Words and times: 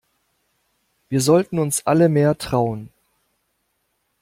Wir 1.09 1.21
sollten 1.21 1.59
uns 1.59 1.85
alle 1.85 2.09
mehr 2.09 2.35
trauen. 2.35 2.89